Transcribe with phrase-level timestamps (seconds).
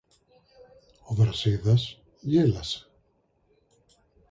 [1.05, 2.87] Ο Βρασίδας γέλασε.